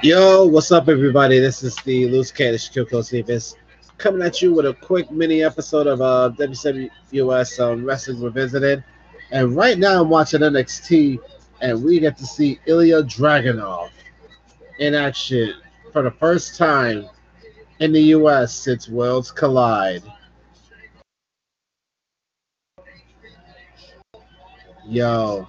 [0.00, 1.40] Yo, what's up, everybody?
[1.40, 3.56] This is the Loose Cannon Shaquille Costephus
[3.96, 8.84] coming at you with a quick mini episode of uh, WWS um, Wrestling Revisited.
[9.32, 11.18] And right now, I'm watching NXT,
[11.60, 13.90] and we get to see Ilja Dragunov
[14.78, 15.54] in action
[15.92, 17.08] for the first time
[17.80, 18.54] in the U.S.
[18.54, 20.04] since Worlds Collide.
[24.86, 25.48] Yo.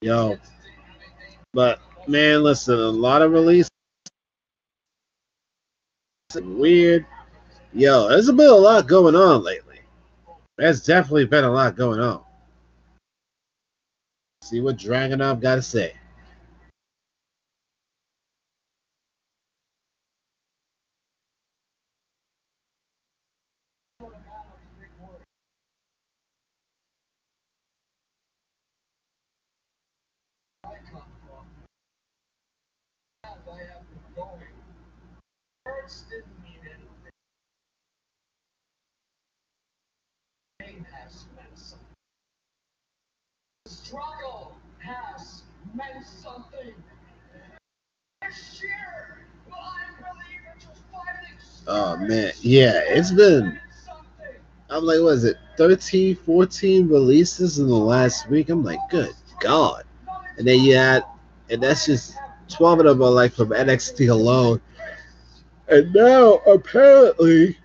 [0.00, 0.36] Yo.
[1.52, 3.70] But, man, listen, a lot of releases.
[6.34, 7.06] Weird
[7.74, 9.80] Yo, there's been a lot going on lately.
[10.56, 12.22] There's definitely been a lot going on.
[14.42, 15.92] See what Dragunov got to say.
[40.92, 41.86] Has meant something.
[43.66, 45.42] Struggle has
[45.74, 46.74] meant something.
[48.22, 49.18] This year.
[51.66, 53.58] Oh man, yeah, it's been.
[54.70, 58.50] I'm like, what is it, 13, 14 releases in the last week?
[58.50, 59.84] I'm like, good God.
[60.36, 61.04] And then you had,
[61.50, 62.14] and that's just
[62.48, 64.60] 12 of them are like from NXT alone.
[65.68, 67.58] And now, apparently,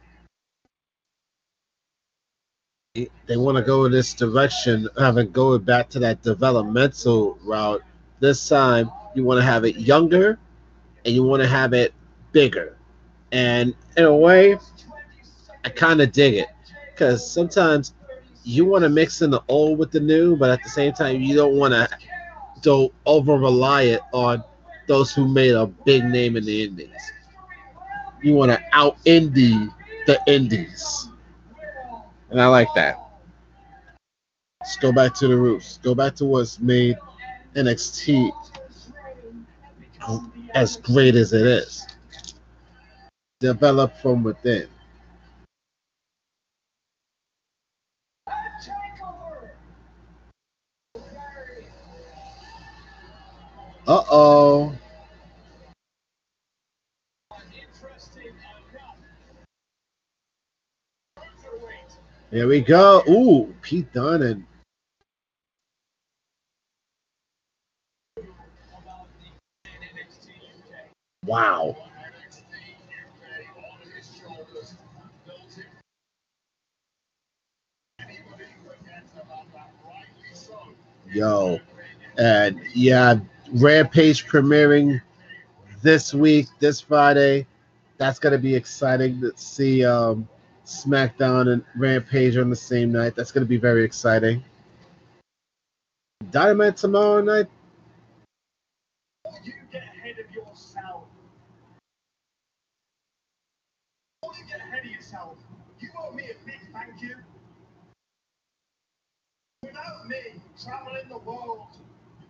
[2.93, 7.81] they want to go in this direction, having going back to that developmental route.
[8.19, 10.37] This time, you want to have it younger,
[11.05, 11.93] and you want to have it
[12.31, 12.77] bigger.
[13.31, 14.57] And in a way,
[15.63, 16.47] I kind of dig it
[16.91, 17.93] because sometimes
[18.43, 21.21] you want to mix in the old with the new, but at the same time,
[21.21, 21.87] you don't want to
[22.61, 24.43] don't over rely it on
[24.87, 27.11] those who made a big name in the indies.
[28.21, 29.73] You want to out indie
[30.07, 31.09] the indies.
[32.29, 32.99] And I like that.
[34.61, 35.79] Let's go back to the roots.
[35.83, 36.97] Go back to what's made
[37.55, 38.31] NXT
[40.53, 41.85] as great as it is.
[43.39, 44.67] Develop from within.
[53.85, 54.73] Uh oh.
[62.31, 63.03] There we go.
[63.09, 64.45] Ooh, Pete Dunne and
[71.25, 71.75] Wow.
[81.13, 81.59] Yo.
[82.17, 83.19] And yeah,
[83.53, 85.01] Rampage premiering
[85.81, 87.45] this week, this Friday.
[87.97, 90.27] That's gonna be exciting to see um
[90.65, 93.15] SmackDown and Rampage on the same night.
[93.15, 94.43] That's going to be very exciting.
[96.31, 97.47] Dynamite tomorrow night.
[99.43, 101.03] You get ahead of yourself.
[104.23, 105.37] You get ahead of yourself,
[105.79, 107.15] you owe me a big thank you.
[109.63, 111.67] Without me traveling the world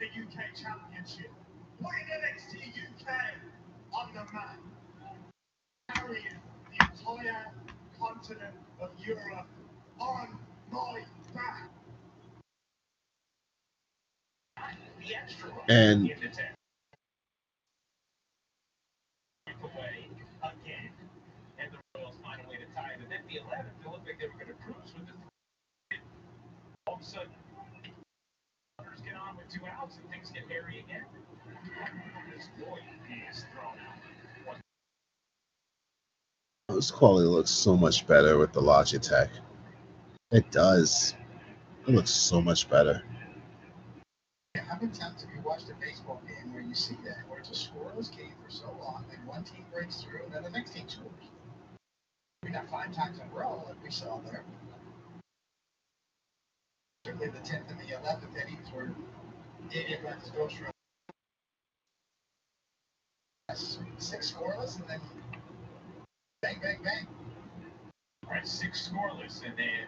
[0.03, 1.31] the UK Championship,
[1.81, 3.07] putting NXT UK
[3.93, 4.59] on the map,
[5.93, 6.23] carrying
[6.69, 7.47] the entire
[7.97, 9.47] continent of Europe
[9.99, 10.27] on
[10.71, 11.03] my
[11.33, 11.69] back.
[15.69, 16.09] And
[19.63, 20.07] away
[20.43, 20.91] again.
[21.57, 22.99] And the Royals find a way to tie it.
[22.99, 25.97] And then the 11th, it looked like they were going to cruise with the
[26.87, 27.29] All of a sudden,
[29.35, 31.03] with two outs and things get hairy again.
[33.29, 34.57] Is thrown out.
[36.69, 39.29] This quality looks so much better with the Logitech.
[40.31, 41.15] It does.
[41.87, 43.03] It looks so much better.
[44.55, 47.49] How many times have you watched a baseball game where you see that, where it's
[47.49, 50.73] a scoreless game for so long, and one team breaks through, and then the next
[50.73, 51.11] team scores?
[52.41, 54.43] I mean, not five times in a row like we saw there.
[57.05, 58.91] specifically the 10th and the 11th innings where
[63.97, 64.99] Six scoreless and then
[66.41, 67.07] bang, bang, bang.
[68.25, 69.87] All right, six scoreless, and then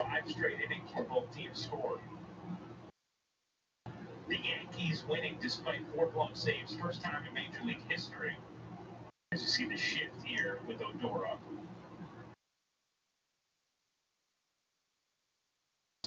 [0.00, 2.00] five straight innings where both teams scored.
[4.28, 8.36] The Yankees winning despite four blown saves, first time in Major League history.
[9.32, 11.38] As you see the shift here with Odora.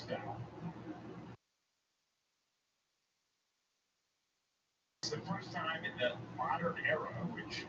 [0.08, 0.38] Foul.
[5.02, 6.14] It's the first time in the
[6.56, 7.66] modern era which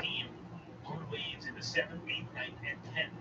[0.00, 0.26] team
[0.84, 3.12] blew leads in the seventh, eighth, ninth, and tenth.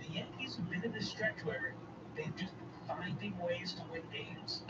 [0.00, 1.74] The Yankees have been in this stretch where
[2.16, 4.62] they've just been finding ways to win games.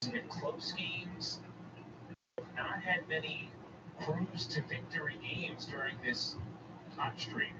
[0.00, 1.38] Been close games.
[2.56, 3.50] Not had many
[4.02, 6.34] cruise to victory games during this
[6.96, 7.52] hot streak.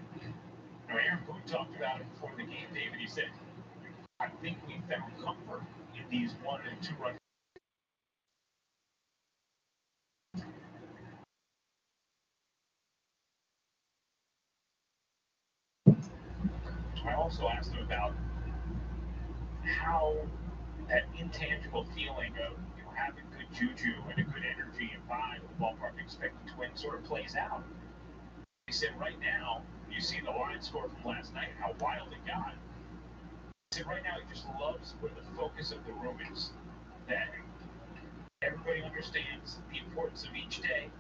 [0.89, 2.99] Now, Aaron Boone talked about it before the game, David.
[2.99, 3.29] He said,
[4.21, 5.63] I think we found comfort
[5.95, 7.15] in these one and two run.
[17.07, 18.15] I also asked him about
[19.65, 20.15] how
[20.89, 25.37] that intangible feeling of you know, having good juju and a good energy and vibe
[25.37, 27.63] at the ballpark expecting to win sort of plays out.
[28.69, 32.19] He said, right now, you see the line score from last night, how wild it
[32.27, 32.53] got.
[33.71, 36.51] He said, right now, he just loves where the focus of the room is.
[37.09, 37.29] That
[38.43, 40.91] everybody understands the importance of each day.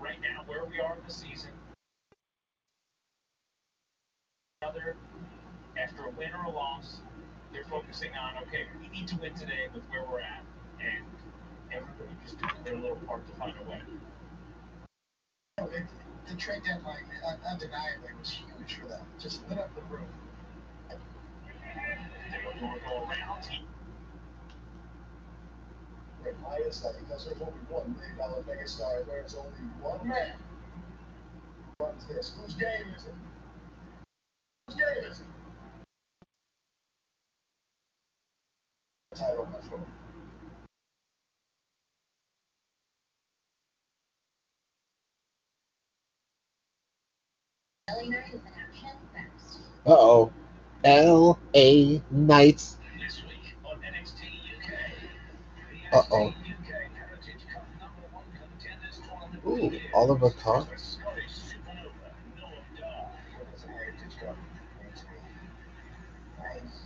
[0.00, 1.50] Right now, where we are in the season,
[4.62, 4.96] after
[6.06, 7.00] a win or a loss,
[7.52, 10.42] they're focusing on okay, we need to win today with where we're at,
[10.80, 11.04] and
[11.70, 13.82] everybody just doing their little part to find a way.
[16.26, 17.04] You know, it, the trade deadline
[17.50, 19.00] undeniably was huge for them.
[19.20, 20.06] Just lit up the room.
[20.88, 20.96] They.
[23.50, 23.64] He,
[26.24, 26.94] Wait, why is that?
[27.00, 29.06] Because there's only one million dollar megastar.
[29.06, 29.50] There's only
[29.82, 30.32] one man
[31.80, 32.32] runs this.
[32.40, 33.14] Whose game is it?
[34.66, 35.26] Whose game is it?
[39.14, 39.60] Title my
[48.04, 48.14] phone.
[48.14, 49.58] Is in action next.
[49.86, 50.32] Uh oh.
[50.84, 52.02] L.A.
[52.10, 52.76] Knights.
[52.98, 54.20] this week on NXT
[54.58, 54.72] UK.
[55.92, 56.26] Uh oh.
[56.28, 56.34] UK
[56.92, 59.00] Heritage Cup number one contenders
[59.42, 59.96] tournament Ooh.
[59.98, 60.68] Oliver Cox.
[60.68, 63.08] The Scottish Supernova, Noam Dar.
[63.38, 65.18] What does a heritage cup mean to me?
[66.38, 66.80] Nice.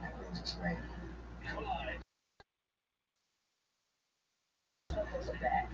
[0.00, 0.76] That means it's lame.
[1.50, 1.98] Collide.
[4.92, 5.68] Circles of that.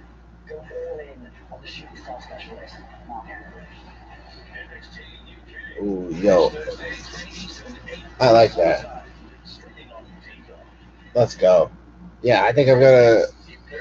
[0.48, 2.76] Go all in on the shooting star specialist,
[3.06, 3.68] Mark Andrews.
[5.80, 6.50] Ooh, yo.
[6.50, 9.06] Thursday, 27, 8 I like that.
[11.14, 11.70] Let's go.
[12.22, 13.24] Yeah, I think I'm gonna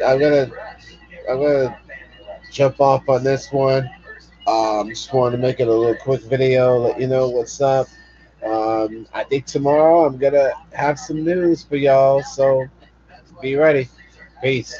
[0.05, 0.51] I'm gonna
[1.29, 1.79] I'm gonna
[2.51, 3.89] jump off on this one.
[4.47, 7.87] Um, just wanted to make it a little quick video, let you know what's up.
[8.43, 12.65] Um, I think tomorrow I'm gonna have some news for y'all, so
[13.41, 13.89] be ready.
[14.41, 14.79] Peace.